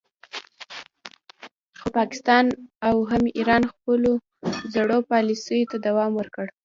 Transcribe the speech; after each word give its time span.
خو 1.79 1.87
پاکستان 1.99 2.45
او 2.87 2.95
هم 3.11 3.23
ایران 3.37 3.63
خپلو 3.71 4.11
زړو 4.73 4.97
پالیسیو 5.11 5.69
ته 5.71 5.77
دوام 5.87 6.11
ورکړ 6.15 6.45